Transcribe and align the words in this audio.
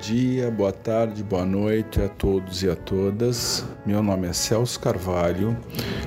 dia, 0.00 0.50
boa 0.50 0.72
tarde, 0.72 1.22
boa 1.22 1.44
noite 1.44 2.00
a 2.00 2.08
todos 2.08 2.62
e 2.62 2.70
a 2.70 2.74
todas. 2.74 3.66
Meu 3.84 4.02
nome 4.02 4.26
é 4.28 4.32
Celso 4.32 4.80
Carvalho, 4.80 5.54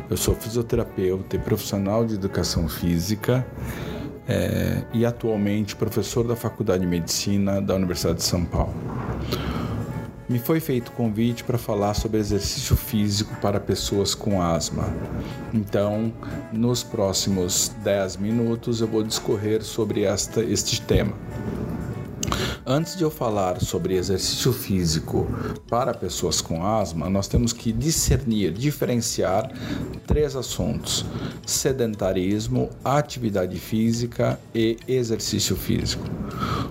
eu 0.10 0.18
sou 0.18 0.34
fisioterapeuta 0.34 1.36
e 1.36 1.40
profissional 1.40 2.04
de 2.04 2.16
educação 2.16 2.68
física 2.68 3.46
é, 4.28 4.82
e 4.94 5.06
atualmente 5.06 5.76
professor 5.76 6.28
da 6.28 6.36
Faculdade 6.36 6.82
de 6.82 6.88
Medicina 6.88 7.62
da 7.62 7.76
Universidade 7.76 8.18
de 8.18 8.24
São 8.24 8.44
Paulo. 8.44 8.74
Me 10.28 10.40
foi 10.40 10.60
feito 10.60 10.92
convite 10.94 11.44
para 11.44 11.60
falar 11.60 11.94
sobre 11.94 12.18
exercício 12.18 12.76
físico 12.76 13.36
para 13.42 13.60
pessoas 13.60 14.16
com 14.16 14.42
asma. 14.42 14.92
Então, 15.54 16.12
nos 16.52 16.82
próximos 16.82 17.72
10 17.84 18.18
minutos 18.18 18.82
eu 18.82 18.88
vou 18.88 19.04
discorrer 19.04 19.64
sobre 19.64 20.04
esta, 20.04 20.42
este 20.42 20.82
tema. 20.82 21.14
Antes 22.66 22.96
de 22.96 23.04
eu 23.04 23.12
falar 23.12 23.60
sobre 23.60 23.96
exercício 23.96 24.54
físico 24.54 25.28
para 25.70 25.94
pessoas 25.94 26.40
com 26.40 26.66
asma, 26.66 27.10
nós 27.10 27.28
temos 27.28 27.52
que 27.52 27.74
discernir, 27.74 28.54
diferenciar 28.54 29.52
três 30.08 30.34
assuntos: 30.34 31.06
sedentarismo, 31.46 32.70
atividade 32.82 33.60
física 33.60 34.40
e 34.56 34.78
exercício 34.88 35.58
físico. 35.58 36.06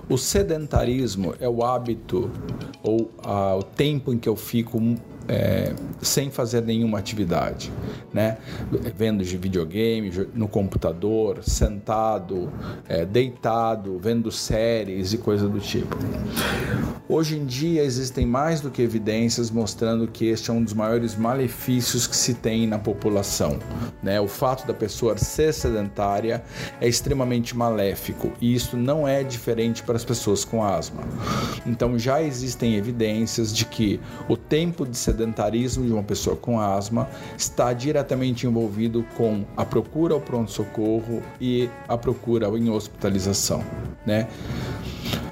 O 0.09 0.17
sedentarismo 0.17 1.35
é 1.39 1.47
o 1.47 1.63
hábito 1.63 2.31
ou 2.81 3.11
ah, 3.23 3.55
o 3.55 3.61
tempo 3.61 4.11
em 4.11 4.17
que 4.17 4.27
eu 4.27 4.35
fico 4.35 4.79
é, 5.27 5.73
sem 6.01 6.29
fazer 6.29 6.61
nenhuma 6.61 6.99
atividade, 6.99 7.71
né? 8.13 8.37
Vendo 8.95 9.23
de 9.23 9.37
videogame, 9.37 10.11
no 10.33 10.47
computador, 10.47 11.43
sentado, 11.43 12.51
é, 12.87 13.05
deitado, 13.05 13.97
vendo 13.99 14.31
séries 14.31 15.13
e 15.13 15.17
coisa 15.17 15.47
do 15.47 15.59
tipo. 15.59 15.95
Hoje 17.07 17.37
em 17.37 17.45
dia 17.45 17.83
existem 17.83 18.25
mais 18.25 18.61
do 18.61 18.71
que 18.71 18.81
evidências 18.81 19.51
mostrando 19.51 20.07
que 20.07 20.25
este 20.25 20.49
é 20.49 20.53
um 20.53 20.63
dos 20.63 20.73
maiores 20.73 21.15
malefícios 21.15 22.07
que 22.07 22.15
se 22.15 22.33
tem 22.33 22.65
na 22.65 22.79
população, 22.79 23.59
né? 24.01 24.19
O 24.19 24.27
fato 24.27 24.65
da 24.65 24.73
pessoa 24.73 25.17
ser 25.17 25.53
sedentária 25.53 26.43
é 26.81 26.87
extremamente 26.87 27.55
maléfico 27.55 28.31
e 28.41 28.53
isso 28.53 28.77
não 28.77 29.07
é 29.07 29.23
diferente 29.23 29.83
para 29.83 29.95
as 29.95 30.05
pessoas 30.05 30.43
com 30.43 30.63
asma. 30.63 31.01
Então 31.65 31.99
já 31.99 32.21
existem 32.21 32.75
evidências 32.75 33.53
de 33.53 33.65
que 33.65 33.99
o 34.27 34.35
tempo 34.35 34.85
de 34.85 34.97
sedentarismo 35.13 35.85
de 35.85 35.93
uma 35.93 36.03
pessoa 36.03 36.35
com 36.35 36.59
asma 36.59 37.07
está 37.37 37.71
diretamente 37.71 38.47
envolvido 38.47 39.05
com 39.15 39.45
a 39.55 39.63
procura 39.63 40.13
ao 40.13 40.19
pronto-socorro 40.19 41.21
e 41.39 41.69
a 41.87 41.97
procura 41.97 42.47
em 42.57 42.69
hospitalização, 42.69 43.63
né? 44.05 44.27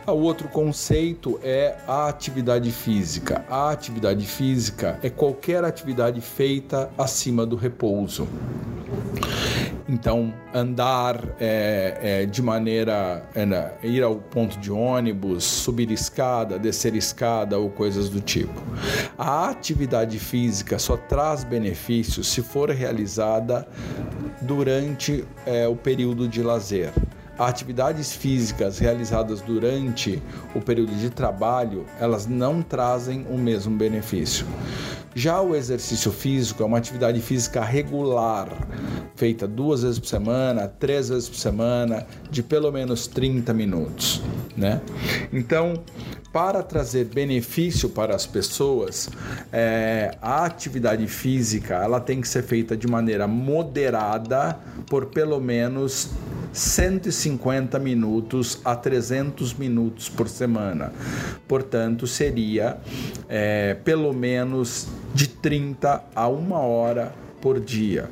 O 0.08 0.14
outro 0.14 0.48
conceito 0.50 1.40
é 1.44 1.78
a 1.88 2.08
atividade 2.08 2.72
física. 2.72 3.46
A 3.50 3.70
atividade 3.70 4.26
física 4.26 5.00
é 5.02 5.10
qualquer 5.10 5.64
atividade 5.64 6.20
feita 6.22 6.90
acima 6.98 7.46
do 7.46 7.56
repouso. 7.56 8.28
Então, 9.92 10.34
andar 10.54 11.22
é, 11.38 12.22
é, 12.22 12.26
de 12.26 12.42
maneira. 12.42 13.28
É, 13.36 13.46
né, 13.46 13.74
ir 13.84 14.02
ao 14.02 14.16
ponto 14.16 14.58
de 14.58 14.72
ônibus, 14.72 15.44
subir 15.44 15.92
escada, 15.92 16.58
descer 16.58 16.96
escada 16.96 17.60
ou 17.60 17.70
coisas 17.70 18.08
do 18.08 18.22
tipo. 18.22 18.62
A 19.18 19.50
atividade 19.50 20.18
física 20.18 20.80
só 20.80 20.96
traz 20.96 21.44
benefícios 21.44 22.28
se 22.28 22.42
for 22.42 22.70
realizada 22.70 23.68
durante 24.42 25.26
é, 25.46 25.68
o 25.68 25.76
período 25.76 26.26
de 26.26 26.42
lazer 26.42 26.94
atividades 27.48 28.14
físicas 28.14 28.80
realizadas 28.80 29.42
durante 29.42 30.22
o 30.54 30.62
período 30.62 30.94
de 30.96 31.10
trabalho, 31.10 31.86
elas 32.00 32.28
não 32.28 32.62
trazem 32.62 33.26
o 33.30 33.38
mesmo 33.38 33.76
benefício. 33.76 34.46
Já 35.14 35.42
o 35.42 35.56
exercício 35.56 36.10
físico 36.10 36.64
é 36.64 36.66
uma 36.66 36.78
atividade 36.78 37.20
física 37.20 37.62
regular, 37.62 38.48
feita 39.16 39.46
duas 39.46 39.84
vezes 39.84 40.00
por 40.00 40.08
semana, 40.08 40.70
três 40.70 41.10
vezes 41.10 41.28
por 41.28 41.36
semana, 41.36 42.08
de 42.30 42.42
pelo 42.42 42.72
menos 42.72 43.08
30 43.08 43.54
minutos, 43.54 44.22
né? 44.56 44.80
Então, 45.34 45.84
para 46.32 46.64
trazer 46.64 47.06
benefício 47.06 47.90
para 47.90 48.16
as 48.16 48.26
pessoas, 48.26 49.10
é, 49.52 50.16
a 50.22 50.46
atividade 50.46 51.06
física 51.08 51.76
ela 51.76 52.00
tem 52.00 52.22
que 52.22 52.28
ser 52.28 52.44
feita 52.44 52.78
de 52.78 52.88
maneira 52.88 53.28
moderada 53.28 54.58
por 54.90 55.08
pelo 55.08 55.42
menos 55.42 56.10
150 56.54 57.80
minutos 57.80 58.60
a 58.64 58.76
300 58.76 59.54
minutos 59.54 60.10
por 60.10 60.28
semana. 60.28 60.92
Portanto, 61.48 62.06
seria 62.08 62.78
é, 63.30 63.76
pelo 63.84 64.14
menos 64.14 64.88
de 65.14 65.28
30 65.28 66.04
a 66.16 66.28
uma 66.28 66.60
hora 66.60 67.14
por 67.42 67.60
dia. 67.60 68.10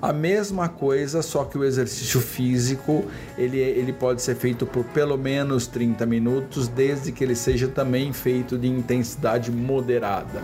A 0.00 0.12
mesma 0.12 0.68
coisa, 0.68 1.22
só 1.22 1.44
que 1.44 1.56
o 1.56 1.64
exercício 1.64 2.20
físico 2.20 3.04
ele, 3.38 3.58
ele 3.58 3.92
pode 3.92 4.20
ser 4.20 4.34
feito 4.34 4.66
por 4.66 4.84
pelo 4.86 5.16
menos 5.16 5.66
30 5.66 6.04
minutos, 6.04 6.68
desde 6.68 7.12
que 7.12 7.22
ele 7.24 7.36
seja 7.36 7.68
também 7.68 8.12
feito 8.12 8.58
de 8.58 8.66
intensidade 8.66 9.50
moderada. 9.50 10.42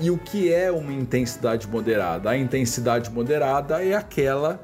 E 0.00 0.10
o 0.10 0.16
que 0.16 0.50
é 0.50 0.72
uma 0.72 0.92
intensidade 0.92 1.68
moderada? 1.68 2.30
A 2.30 2.36
intensidade 2.36 3.10
moderada 3.10 3.84
é 3.84 3.94
aquela 3.94 4.58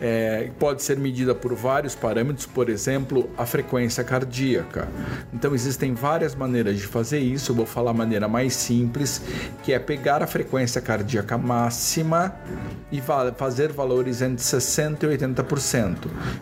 é, 0.00 0.50
pode 0.58 0.82
ser 0.82 0.98
medida 0.98 1.34
por 1.34 1.54
vários 1.54 1.94
parâmetros, 1.94 2.46
por 2.46 2.68
exemplo, 2.68 3.28
a 3.36 3.44
frequência 3.44 4.02
cardíaca. 4.02 4.88
Então 5.32 5.54
existem 5.54 5.92
várias 5.94 6.34
maneiras 6.34 6.78
de 6.78 6.86
fazer 6.86 7.18
isso. 7.18 7.52
Eu 7.52 7.56
vou 7.56 7.66
falar 7.66 7.90
a 7.90 7.94
maneira 7.94 8.26
mais 8.26 8.54
simples, 8.54 9.22
que 9.62 9.72
é 9.72 9.78
pegar 9.78 10.22
a 10.22 10.26
frequência 10.26 10.80
cardíaca 10.80 11.36
máxima 11.36 12.34
e 12.90 13.02
fazer 13.36 13.72
valores 13.72 14.22
entre 14.22 14.42
60 14.42 15.06
e 15.06 15.18
80%. 15.18 15.96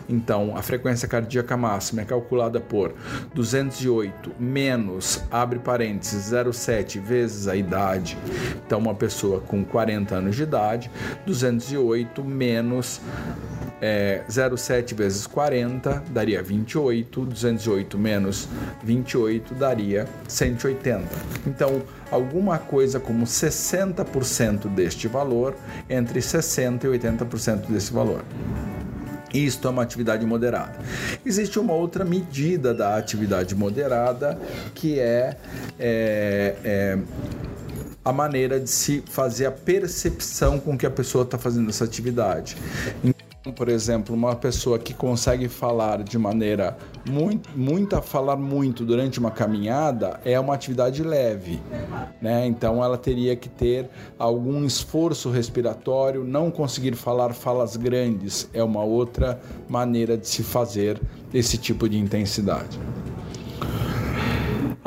Então 0.07 0.55
a 0.55 0.61
frequência 0.61 1.07
cardíaca 1.07 1.57
máxima 1.57 2.01
é 2.01 2.05
calculada 2.05 2.59
por 2.59 2.93
208 3.33 4.31
menos 4.39 5.21
abre 5.29 5.59
parênteses 5.59 6.31
0,7 6.31 6.99
vezes 6.99 7.47
a 7.47 7.55
idade. 7.55 8.17
Então 8.65 8.79
uma 8.79 8.95
pessoa 8.95 9.41
com 9.41 9.63
40 9.63 10.15
anos 10.15 10.35
de 10.35 10.43
idade, 10.43 10.89
208 11.25 12.23
menos 12.23 13.01
é, 13.81 14.23
0,7 14.29 14.93
vezes 14.93 15.27
40 15.27 16.03
daria 16.09 16.41
28, 16.41 17.25
208 17.25 17.97
menos 17.97 18.47
28 18.83 19.53
daria 19.53 20.07
180. 20.27 21.07
Então, 21.47 21.81
alguma 22.11 22.57
coisa 22.57 22.99
como 22.99 23.25
60% 23.25 24.67
deste 24.69 25.07
valor, 25.07 25.55
entre 25.89 26.19
60% 26.19 26.83
e 26.83 26.87
80% 26.87 27.71
desse 27.71 27.93
valor. 27.93 28.23
Isto 29.33 29.67
é 29.67 29.71
uma 29.71 29.83
atividade 29.83 30.25
moderada. 30.25 30.75
Existe 31.23 31.59
uma 31.59 31.73
outra 31.73 32.03
medida 32.03 32.73
da 32.73 32.97
atividade 32.97 33.53
moderada 33.53 34.39
que 34.73 34.99
é, 34.99 35.37
é, 35.79 36.55
é 36.63 36.99
a 38.03 38.11
maneira 38.11 38.59
de 38.59 38.69
se 38.69 39.03
fazer 39.07 39.45
a 39.45 39.51
percepção 39.51 40.59
com 40.59 40.75
que 40.75 40.85
a 40.85 40.89
pessoa 40.89 41.23
está 41.23 41.37
fazendo 41.37 41.69
essa 41.69 41.83
atividade 41.83 42.57
por 43.55 43.69
exemplo, 43.69 44.13
uma 44.13 44.35
pessoa 44.35 44.77
que 44.77 44.93
consegue 44.93 45.47
falar 45.47 46.03
de 46.03 46.17
maneira 46.17 46.77
muito, 47.09 47.49
muito 47.57 47.99
falar 48.01 48.35
muito 48.35 48.85
durante 48.85 49.17
uma 49.17 49.31
caminhada 49.31 50.19
é 50.25 50.37
uma 50.37 50.53
atividade 50.53 51.01
leve, 51.01 51.61
né? 52.21 52.45
Então 52.45 52.83
ela 52.83 52.97
teria 52.97 53.35
que 53.35 53.47
ter 53.47 53.89
algum 54.17 54.65
esforço 54.65 55.29
respiratório, 55.29 56.23
não 56.25 56.51
conseguir 56.51 56.95
falar 56.95 57.33
falas 57.33 57.77
grandes 57.77 58.49
é 58.53 58.61
uma 58.61 58.83
outra 58.83 59.39
maneira 59.69 60.17
de 60.17 60.27
se 60.27 60.43
fazer 60.43 61.01
esse 61.33 61.57
tipo 61.57 61.87
de 61.87 61.97
intensidade. 61.97 62.77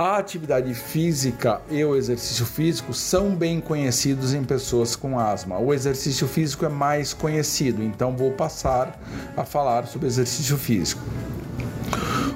A 0.03 0.17
atividade 0.17 0.75
física 0.75 1.61
e 1.71 1.85
o 1.85 1.95
exercício 1.95 2.45
físico 2.45 2.93
são 2.93 3.37
bem 3.37 3.61
conhecidos 3.61 4.35
em 4.35 4.43
pessoas 4.43 4.97
com 4.97 5.17
asma. 5.17 5.61
O 5.61 5.73
exercício 5.73 6.27
físico 6.27 6.65
é 6.65 6.69
mais 6.69 7.15
conhecido, 7.15 7.85
então 7.85 8.17
vou 8.17 8.33
passar 8.33 9.01
a 9.37 9.45
falar 9.45 9.87
sobre 9.87 10.09
exercício 10.09 10.59
físico. 10.59 11.01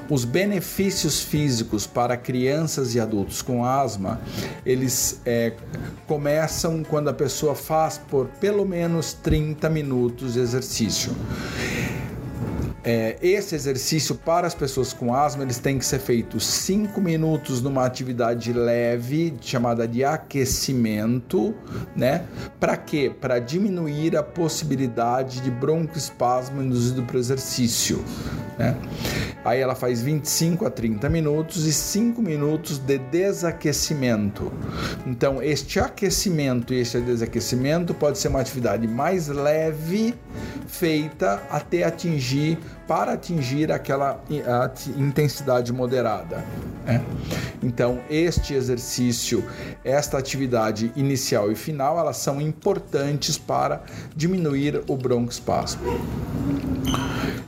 Os 0.09 0.23
benefícios 0.23 1.21
físicos 1.21 1.85
para 1.85 2.15
crianças 2.15 2.95
e 2.95 3.01
adultos 3.01 3.41
com 3.41 3.65
asma, 3.65 4.21
eles 4.65 5.19
é, 5.25 5.51
começam 6.07 6.85
quando 6.85 7.09
a 7.09 7.13
pessoa 7.13 7.53
faz 7.53 7.97
por 7.97 8.27
pelo 8.39 8.65
menos 8.65 9.11
30 9.11 9.69
minutos 9.69 10.35
de 10.35 10.39
exercício 10.39 11.13
é, 12.89 13.17
esse 13.21 13.53
exercício 13.53 14.15
para 14.15 14.47
as 14.47 14.55
pessoas 14.55 14.93
com 14.93 15.13
asma 15.13 15.43
eles 15.43 15.59
têm 15.59 15.77
que 15.77 15.85
ser 15.85 15.99
feitos 15.99 16.47
5 16.47 17.01
minutos 17.01 17.61
numa 17.61 17.85
atividade 17.85 18.53
leve 18.53 19.33
chamada 19.41 19.85
de 19.85 20.05
aquecimento, 20.05 21.53
né? 21.93 22.23
Para 22.57 22.77
quê? 22.77 23.13
Para 23.19 23.39
diminuir 23.39 24.15
a 24.15 24.23
possibilidade 24.23 25.41
de 25.41 25.51
broncoespasmo 25.51 26.63
induzido 26.63 27.03
por 27.03 27.17
exercício, 27.17 28.01
né? 28.57 28.77
Aí 29.43 29.59
ela 29.59 29.75
faz 29.75 30.01
25 30.01 30.65
a 30.65 30.69
30 30.69 31.09
minutos 31.09 31.65
e 31.65 31.73
5 31.73 32.21
minutos 32.21 32.77
de 32.77 32.97
desaquecimento. 32.97 34.51
Então, 35.05 35.43
este 35.43 35.77
aquecimento 35.79 36.73
e 36.73 36.79
este 36.79 37.01
desaquecimento 37.01 37.93
pode 37.93 38.17
ser 38.17 38.29
uma 38.29 38.39
atividade 38.39 38.87
mais 38.87 39.27
leve 39.27 40.15
feita 40.67 41.41
até 41.49 41.83
atingir 41.83 42.57
para 42.87 43.13
atingir 43.13 43.71
aquela 43.71 44.23
intensidade 44.95 45.73
moderada. 45.73 46.43
Né? 46.85 47.03
Então, 47.61 47.99
este 48.09 48.53
exercício, 48.53 49.43
esta 49.83 50.17
atividade 50.17 50.91
inicial 50.95 51.51
e 51.51 51.55
final, 51.55 51.99
elas 51.99 52.17
são 52.17 52.39
importantes 52.39 53.37
para 53.37 53.83
diminuir 54.15 54.81
o 54.87 54.95
broncoespasmo. 54.95 55.81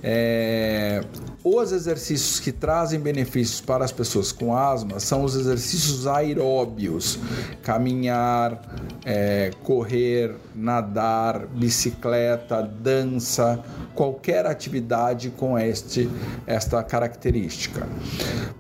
É, 0.04 1.04
os 1.44 1.72
exercícios 1.72 2.40
que 2.40 2.52
trazem 2.52 3.00
benefícios 3.00 3.62
para 3.62 3.86
as 3.86 3.92
pessoas 3.92 4.32
com 4.32 4.56
asma 4.56 5.00
são 5.00 5.24
os 5.24 5.36
exercícios 5.36 6.06
aeróbios: 6.06 7.18
caminhar, 7.64 8.62
é, 9.06 9.52
correr, 9.64 10.36
nadar, 10.54 11.46
bicicleta, 11.48 12.62
dança, 12.62 13.64
qualquer 13.96 14.46
atividade 14.46 15.30
com 15.30 15.58
este, 15.58 16.10
esta 16.46 16.84
característica. 16.84 17.88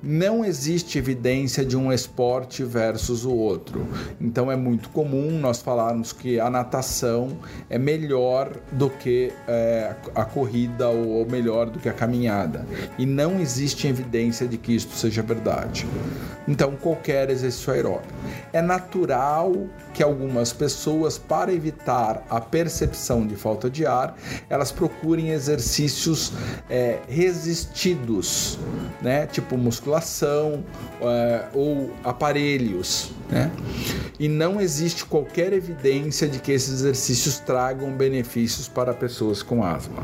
Não 0.01 0.45
existe 0.45 0.97
evidência 0.97 1.65
de 1.65 1.75
um 1.75 1.91
esporte 1.91 2.63
versus 2.63 3.25
o 3.25 3.33
outro. 3.33 3.85
Então 4.19 4.49
é 4.49 4.55
muito 4.55 4.89
comum 4.89 5.37
nós 5.39 5.61
falarmos 5.61 6.13
que 6.13 6.39
a 6.39 6.49
natação 6.49 7.37
é 7.69 7.77
melhor 7.77 8.55
do 8.71 8.89
que 8.89 9.33
é, 9.47 9.95
a 10.15 10.23
corrida 10.23 10.87
ou 10.87 11.29
melhor 11.29 11.69
do 11.69 11.79
que 11.79 11.89
a 11.89 11.93
caminhada. 11.93 12.65
E 12.97 13.05
não 13.05 13.39
existe 13.39 13.87
evidência 13.87 14.47
de 14.47 14.57
que 14.57 14.75
isto 14.75 14.95
seja 14.95 15.21
verdade. 15.21 15.87
Então, 16.47 16.75
qualquer 16.75 17.29
exercício 17.29 17.71
aeróbico. 17.73 18.13
É 18.51 18.61
natural 18.61 19.53
que 19.93 20.01
algumas 20.01 20.51
pessoas, 20.51 21.17
para 21.17 21.53
evitar 21.53 22.25
a 22.29 22.41
percepção 22.41 23.25
de 23.25 23.35
falta 23.35 23.69
de 23.69 23.85
ar, 23.85 24.15
elas 24.49 24.71
procurem 24.71 25.29
exercícios 25.29 26.33
é, 26.69 26.99
resistidos, 27.07 28.57
né? 29.01 29.27
tipo 29.27 29.57
musculação 29.57 30.63
é, 31.01 31.45
ou 31.53 31.91
aparelhos. 32.03 33.11
Né? 33.29 33.51
E 34.19 34.27
não 34.27 34.59
existe 34.59 35.05
qualquer 35.05 35.53
evidência 35.53 36.27
de 36.27 36.39
que 36.39 36.51
esses 36.51 36.81
exercícios 36.81 37.39
tragam 37.39 37.91
benefícios 37.95 38.67
para 38.67 38.93
pessoas 38.93 39.41
com 39.41 39.63
asma. 39.63 40.03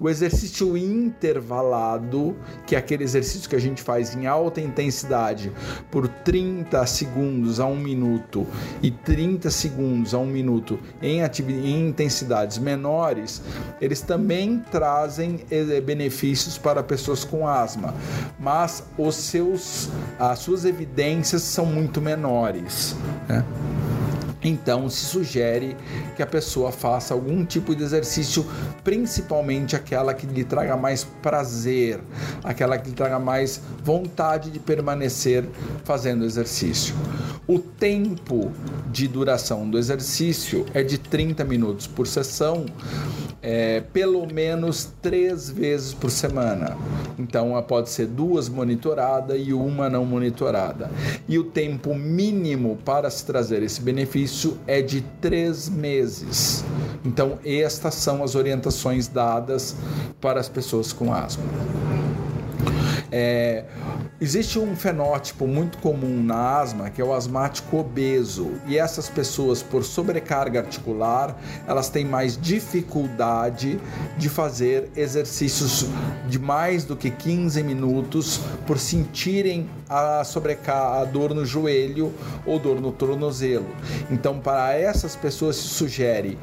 O 0.00 0.10
exercício 0.10 0.76
intervalado, 0.76 2.36
que 2.66 2.74
é 2.74 2.78
aquele 2.78 3.04
exercício 3.04 3.48
que 3.48 3.54
a 3.54 3.60
gente 3.60 3.82
faz 3.82 4.16
em 4.16 4.26
alta 4.26 4.60
intensidade 4.60 5.52
por 5.92 6.08
30 6.08 6.84
segundos 6.86 7.60
a 7.60 7.66
um 7.66 7.76
minuto 7.76 8.44
e 8.82 8.90
30 8.90 9.48
segundos 9.50 10.12
a 10.12 10.18
um 10.18 10.26
minuto 10.26 10.76
em, 11.00 11.20
em 11.20 11.88
intensidades 11.88 12.58
menores, 12.58 13.40
eles 13.80 14.00
também 14.00 14.58
trazem 14.72 15.40
eh, 15.50 15.80
benefícios 15.80 16.58
para 16.58 16.82
pessoas 16.82 17.24
com 17.24 17.46
asma, 17.46 17.94
mas 18.40 18.82
os 18.98 19.14
seus, 19.14 19.88
as 20.18 20.40
suas 20.40 20.64
evidências 20.64 21.42
são 21.42 21.64
muito 21.64 22.00
menores. 22.00 22.96
Né? 23.28 23.35
Então, 24.42 24.88
se 24.88 25.06
sugere 25.06 25.76
que 26.14 26.22
a 26.22 26.26
pessoa 26.26 26.70
faça 26.70 27.12
algum 27.12 27.44
tipo 27.44 27.74
de 27.74 27.82
exercício, 27.82 28.46
principalmente 28.84 29.74
aquela 29.74 30.14
que 30.14 30.26
lhe 30.26 30.44
traga 30.44 30.76
mais 30.76 31.02
prazer, 31.04 31.98
aquela 32.44 32.78
que 32.78 32.90
lhe 32.90 32.94
traga 32.94 33.18
mais 33.18 33.60
vontade 33.82 34.50
de 34.50 34.60
permanecer 34.60 35.44
fazendo 35.84 36.24
exercício. 36.24 36.94
O 37.48 37.58
tempo 37.58 38.52
de 38.90 39.08
duração 39.08 39.68
do 39.68 39.78
exercício 39.78 40.66
é 40.72 40.82
de 40.82 40.98
30 40.98 41.44
minutos 41.44 41.86
por 41.86 42.06
sessão, 42.06 42.66
é, 43.42 43.80
pelo 43.92 44.26
menos 44.26 44.88
três 45.00 45.50
vezes 45.50 45.92
por 45.92 46.10
semana. 46.10 46.76
Então, 47.18 47.60
pode 47.66 47.90
ser 47.90 48.06
duas 48.06 48.48
monitoradas 48.48 49.40
e 49.44 49.52
uma 49.52 49.88
não 49.88 50.04
monitorada. 50.04 50.90
E 51.28 51.38
o 51.38 51.44
tempo 51.44 51.94
mínimo 51.94 52.78
para 52.84 53.10
se 53.10 53.24
trazer 53.24 53.62
esse 53.62 53.80
benefício 53.80 54.58
é 54.66 54.82
de 54.82 55.00
três 55.20 55.68
meses. 55.68 56.64
Então, 57.04 57.38
estas 57.44 57.94
são 57.94 58.22
as 58.22 58.34
orientações 58.34 59.08
dadas 59.08 59.76
para 60.20 60.40
as 60.40 60.48
pessoas 60.48 60.92
com 60.92 61.12
asma. 61.12 61.44
É, 63.10 63.64
existe 64.20 64.58
um 64.58 64.74
fenótipo 64.74 65.46
muito 65.46 65.78
comum 65.78 66.22
na 66.22 66.58
asma 66.58 66.90
que 66.90 67.00
é 67.00 67.04
o 67.04 67.14
asmático 67.14 67.76
obeso 67.76 68.50
e 68.66 68.76
essas 68.76 69.08
pessoas 69.08 69.62
por 69.62 69.84
sobrecarga 69.84 70.58
articular 70.58 71.36
elas 71.68 71.88
têm 71.88 72.04
mais 72.04 72.36
dificuldade 72.36 73.78
de 74.18 74.28
fazer 74.28 74.90
exercícios 74.96 75.86
de 76.28 76.38
mais 76.38 76.84
do 76.84 76.96
que 76.96 77.10
15 77.10 77.62
minutos 77.62 78.40
por 78.66 78.78
sentirem 78.78 79.68
a 79.88 80.24
sobrecarga, 80.24 81.02
a 81.02 81.04
dor 81.04 81.32
no 81.32 81.46
joelho 81.46 82.12
ou 82.44 82.58
dor 82.58 82.80
no 82.80 82.90
tornozelo. 82.90 83.68
Então 84.10 84.40
para 84.40 84.74
essas 84.74 85.14
pessoas 85.14 85.54
se 85.56 85.68
sugere 85.68 86.36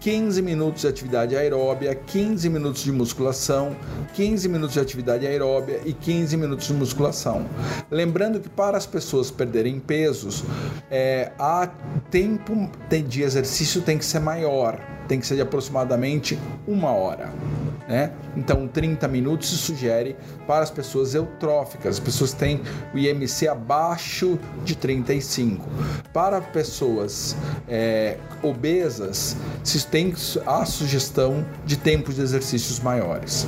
15 0.00 0.40
minutos 0.40 0.80
de 0.80 0.88
atividade 0.88 1.36
aeróbia, 1.36 1.94
15 1.94 2.48
minutos 2.48 2.82
de 2.82 2.90
musculação, 2.90 3.76
15 4.14 4.48
minutos 4.48 4.72
de 4.72 4.80
atividade 4.80 5.26
aeróbia 5.26 5.82
e 5.84 5.92
15 5.92 6.38
minutos 6.38 6.66
de 6.66 6.72
musculação. 6.72 7.46
Lembrando 7.90 8.40
que 8.40 8.48
para 8.48 8.78
as 8.78 8.86
pessoas 8.86 9.30
perderem 9.30 9.78
pesos, 9.78 10.42
é, 10.90 11.32
tempo 12.10 12.70
de 13.06 13.22
exercício 13.22 13.82
tem 13.82 13.98
que 13.98 14.04
ser 14.04 14.20
maior, 14.20 14.80
tem 15.06 15.20
que 15.20 15.26
ser 15.26 15.34
de 15.34 15.42
aproximadamente 15.42 16.38
uma 16.66 16.92
hora. 16.92 17.30
Né? 17.90 18.12
Então, 18.36 18.68
30 18.68 19.08
minutos 19.08 19.48
se 19.48 19.56
sugere 19.56 20.14
para 20.46 20.62
as 20.62 20.70
pessoas 20.70 21.12
eutróficas, 21.12 21.96
as 21.96 22.00
pessoas 22.00 22.32
têm 22.32 22.60
o 22.94 22.98
IMC 22.98 23.48
abaixo 23.48 24.38
de 24.64 24.76
35. 24.76 25.68
Para 26.12 26.40
pessoas 26.40 27.34
é, 27.68 28.16
obesas, 28.44 29.36
se 29.64 29.84
tem 29.88 30.14
a 30.46 30.64
sugestão 30.64 31.44
de 31.66 31.76
tempos 31.76 32.14
de 32.14 32.22
exercícios 32.22 32.78
maiores. 32.78 33.44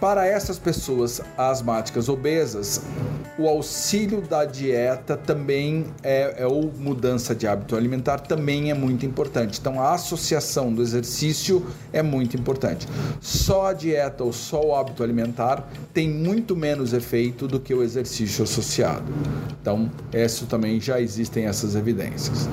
Para 0.00 0.26
essas 0.26 0.58
pessoas 0.58 1.20
asmáticas 1.38 2.08
obesas, 2.08 2.82
o 3.36 3.48
auxílio 3.48 4.20
da 4.20 4.44
dieta 4.44 5.16
também 5.16 5.86
é, 6.02 6.42
é, 6.42 6.46
ou 6.46 6.72
mudança 6.78 7.34
de 7.34 7.46
hábito 7.46 7.74
alimentar 7.74 8.18
também 8.20 8.70
é 8.70 8.74
muito 8.74 9.04
importante. 9.04 9.58
Então 9.60 9.80
a 9.80 9.94
associação 9.94 10.72
do 10.72 10.80
exercício 10.80 11.66
é 11.92 12.02
muito 12.02 12.36
importante. 12.36 12.86
Só 13.20 13.66
a 13.66 13.72
dieta 13.72 14.22
ou 14.22 14.32
só 14.32 14.64
o 14.64 14.74
hábito 14.74 15.02
alimentar 15.02 15.68
tem 15.92 16.08
muito 16.08 16.54
menos 16.54 16.92
efeito 16.92 17.48
do 17.48 17.58
que 17.58 17.74
o 17.74 17.82
exercício 17.82 18.44
associado. 18.44 19.12
Então, 19.60 19.90
isso 20.12 20.46
também 20.46 20.80
já 20.80 21.00
existem 21.00 21.46
essas 21.46 21.74
evidências. 21.74 22.48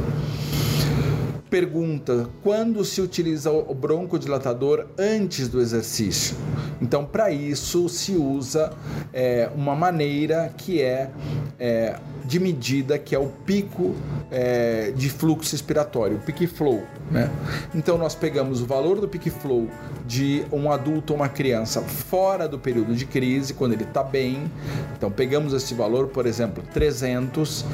Pergunta: 1.52 2.30
quando 2.42 2.86
se 2.86 3.02
utiliza 3.02 3.52
o 3.52 3.76
broncodilatador 3.76 4.86
antes 4.98 5.50
do 5.50 5.60
exercício? 5.60 6.38
Então, 6.82 7.04
para 7.04 7.30
isso 7.30 7.90
se 7.90 8.14
usa 8.14 8.72
é, 9.12 9.50
uma 9.54 9.76
maneira 9.76 10.50
que 10.58 10.82
é, 10.82 11.12
é, 11.60 12.00
de 12.24 12.40
medida, 12.40 12.98
que 12.98 13.14
é 13.14 13.20
o 13.20 13.28
pico 13.28 13.94
é, 14.32 14.94
de 14.96 15.10
fluxo 15.10 15.54
expiratório, 15.54 16.16
o 16.16 16.20
peak 16.22 16.48
flow. 16.48 16.84
Né? 17.12 17.30
Então, 17.76 17.98
nós 17.98 18.16
pegamos 18.16 18.62
o 18.62 18.66
valor 18.66 19.02
do 19.02 19.08
peak 19.10 19.30
flow 19.30 19.68
de 20.08 20.46
um 20.54 20.72
adulto 20.72 21.12
ou 21.12 21.20
uma 21.20 21.28
criança 21.28 21.82
fora 21.82 22.48
do 22.48 22.58
período 22.58 22.96
de 22.96 23.06
crise, 23.06 23.54
quando 23.54 23.74
ele 23.74 23.84
está 23.84 24.02
bem. 24.02 24.50
Então, 24.98 25.12
pegamos 25.12 25.52
esse 25.52 25.74
valor, 25.74 26.08
por 26.08 26.26
exemplo, 26.26 26.64
300, 26.74 27.66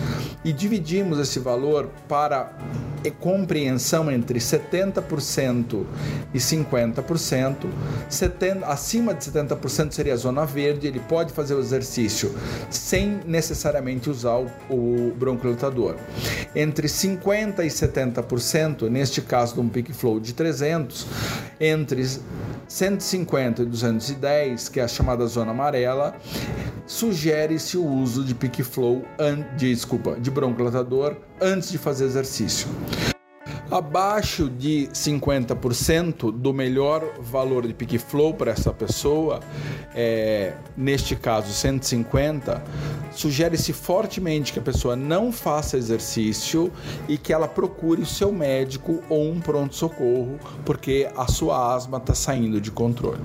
e 0.43 0.51
dividimos 0.51 1.19
esse 1.19 1.37
valor 1.37 1.91
para 2.07 2.51
compreensão 3.19 4.11
entre 4.11 4.39
70% 4.39 5.85
e 6.33 6.37
50%. 6.37 7.55
70, 8.09 8.65
acima 8.65 9.13
de 9.13 9.23
70% 9.25 9.91
seria 9.91 10.13
a 10.13 10.17
zona 10.17 10.45
verde, 10.45 10.87
ele 10.87 10.99
pode 10.99 11.31
fazer 11.31 11.53
o 11.53 11.59
exercício 11.59 12.35
sem 12.69 13.19
necessariamente 13.25 14.09
usar 14.09 14.37
o, 14.37 14.47
o. 14.69 15.13
Entre 16.55 16.87
50% 16.87 17.59
e 17.59 17.67
70%, 17.67 18.89
neste 18.89 19.21
caso 19.21 19.55
de 19.55 19.59
um 19.61 19.69
peak 19.69 19.93
flow 19.93 20.19
de 20.19 20.33
300, 20.33 21.07
entre 21.59 22.05
150 22.67 23.61
e 23.63 23.65
210, 23.65 24.69
que 24.69 24.79
é 24.79 24.83
a 24.83 24.87
chamada 24.87 25.25
zona 25.27 25.51
amarela, 25.51 26.15
sugere-se 26.87 27.77
o 27.77 27.85
uso 27.85 28.23
de 28.23 28.33
peak 28.33 28.63
flow, 28.63 29.03
de, 29.57 29.73
desculpa, 29.73 30.17
de 30.19 30.31
broncodilatador 30.31 31.17
antes 31.39 31.69
de 31.69 31.77
fazer 31.77 32.05
exercício. 32.05 32.67
Abaixo 33.69 34.49
de 34.49 34.87
50% 34.93 36.31
do 36.31 36.53
melhor 36.53 37.03
valor 37.19 37.67
de 37.67 37.73
peak 37.73 37.97
flow 37.97 38.33
para 38.33 38.51
essa 38.51 38.71
pessoa, 38.71 39.41
é, 39.93 40.53
neste 40.77 41.17
caso 41.17 41.51
150, 41.51 42.63
sugere-se 43.11 43.73
fortemente 43.73 44.53
que 44.53 44.59
a 44.59 44.61
pessoa 44.61 44.95
não 44.95 45.33
faça 45.33 45.75
exercício 45.75 46.71
e 47.09 47.17
que 47.17 47.33
ela 47.33 47.47
procure 47.47 48.01
o 48.01 48.05
seu 48.05 48.31
médico 48.31 49.03
ou 49.09 49.29
um 49.29 49.41
pronto-socorro, 49.41 50.39
porque 50.63 51.09
a 51.17 51.27
sua 51.27 51.75
asma 51.75 51.97
está 51.97 52.15
saindo 52.15 52.61
de 52.61 52.71
controle. 52.71 53.19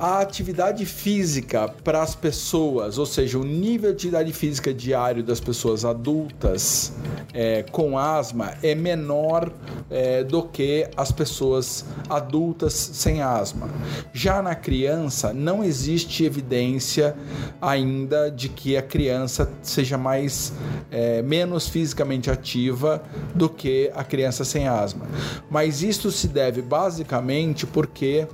A 0.00 0.20
atividade 0.20 0.86
física 0.86 1.68
para 1.68 2.00
as 2.00 2.14
pessoas, 2.14 2.96
ou 2.96 3.04
seja, 3.04 3.38
o 3.38 3.44
nível 3.44 3.90
de 3.90 3.96
atividade 3.96 4.32
física 4.32 4.72
diário 4.72 5.22
das 5.22 5.40
pessoas 5.40 5.84
adultas 5.84 6.94
é, 7.34 7.62
com 7.64 7.98
asma 7.98 8.54
é 8.62 8.74
menor 8.74 9.52
é, 9.90 10.24
do 10.24 10.42
que 10.42 10.88
as 10.96 11.12
pessoas 11.12 11.84
adultas 12.08 12.72
sem 12.72 13.20
asma. 13.20 13.68
Já 14.10 14.40
na 14.40 14.54
criança, 14.54 15.34
não 15.34 15.62
existe 15.62 16.24
evidência 16.24 17.14
ainda 17.60 18.30
de 18.30 18.48
que 18.48 18.78
a 18.78 18.82
criança 18.82 19.52
seja 19.60 19.98
mais 19.98 20.54
é, 20.90 21.20
menos 21.20 21.68
fisicamente 21.68 22.30
ativa 22.30 23.02
do 23.34 23.50
que 23.50 23.92
a 23.94 24.02
criança 24.02 24.46
sem 24.46 24.66
asma. 24.66 25.06
Mas 25.50 25.82
isso 25.82 26.10
se 26.10 26.26
deve 26.26 26.62
basicamente 26.62 27.66
porque 27.66 28.26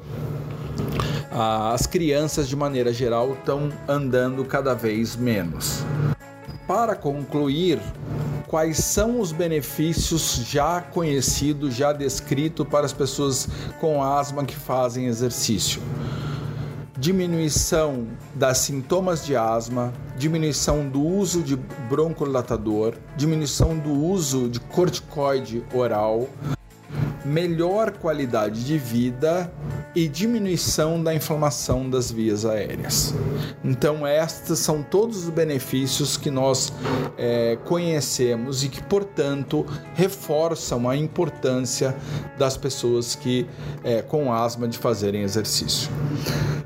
as 1.38 1.87
crianças, 1.87 2.49
de 2.49 2.57
maneira 2.57 2.95
geral, 2.95 3.35
estão 3.35 3.71
andando 3.87 4.43
cada 4.43 4.73
vez 4.73 5.14
menos. 5.14 5.85
Para 6.66 6.97
concluir, 6.97 7.78
quais 8.47 8.78
são 8.78 9.21
os 9.21 9.33
benefícios 9.33 10.37
já 10.49 10.81
conhecidos, 10.81 11.75
já 11.75 11.93
descritos 11.93 12.66
para 12.66 12.87
as 12.87 12.93
pessoas 12.95 13.47
com 13.78 14.02
asma 14.02 14.47
que 14.47 14.57
fazem 14.57 15.09
exercício? 15.09 15.83
Diminuição 16.99 18.07
das 18.35 18.57
sintomas 18.57 19.26
de 19.26 19.37
asma, 19.37 19.93
diminuição 20.16 20.88
do 20.88 21.02
uso 21.02 21.43
de 21.43 21.55
broncodilatador, 21.90 22.95
diminuição 23.14 23.76
do 23.76 23.93
uso 23.93 24.49
de 24.49 24.59
corticoide 24.59 25.62
oral, 25.75 26.26
melhor 27.26 27.90
qualidade 27.90 28.64
de 28.64 28.78
vida 28.78 29.52
e 29.96 30.06
diminuição 30.06 31.02
da 31.02 31.14
inflamação 31.14 31.88
das 31.88 32.12
vias 32.12 32.44
aéreas. 32.44 33.14
Então, 33.64 34.06
estes 34.06 34.58
são 34.58 34.82
todos 34.82 35.24
os 35.24 35.30
benefícios 35.30 36.18
que 36.18 36.30
nós 36.30 36.70
é, 37.16 37.56
conhecemos 37.64 38.62
e 38.62 38.68
que, 38.68 38.82
portanto, 38.82 39.64
reforçam 39.94 40.86
a 40.86 40.94
importância 40.94 41.96
das 42.36 42.58
pessoas 42.58 43.14
que 43.14 43.46
é, 43.82 44.02
com 44.02 44.30
asma 44.30 44.68
de 44.68 44.76
fazerem 44.76 45.22
exercício. 45.22 45.90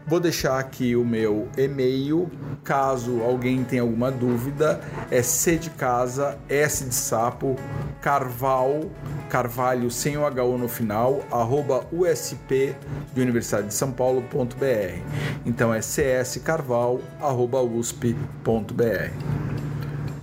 Vou 0.08 0.18
deixar 0.18 0.58
aqui 0.58 0.96
o 0.96 1.04
meu 1.04 1.46
e-mail, 1.56 2.28
caso 2.64 3.22
alguém 3.22 3.62
tenha 3.62 3.82
alguma 3.82 4.10
dúvida, 4.10 4.80
é 5.08 5.22
C 5.22 5.56
de 5.56 5.70
casa, 5.70 6.36
S 6.48 6.84
de 6.84 6.94
sapo, 6.96 7.54
Carval, 8.00 8.90
Carvalho 9.28 9.90
sem 9.90 10.16
o 10.16 10.22
HU 10.22 10.58
no 10.58 10.68
final, 10.68 11.22
arroba 11.30 11.84
USP 11.92 12.74
de 13.12 13.20
Universidade 13.20 13.68
de 13.68 13.74
São 13.74 13.92
Paulo.br. 13.92 14.98
Então 15.44 15.72
é 15.72 15.80
cscarval, 15.80 17.00
arroba 17.20 17.60
USP.br. 17.60 19.10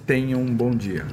Tenham 0.06 0.42
um 0.42 0.54
bom 0.54 0.72
dia. 0.72 1.06